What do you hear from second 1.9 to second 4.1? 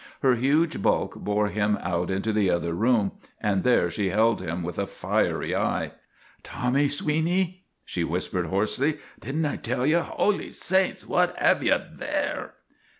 into the other room, and there she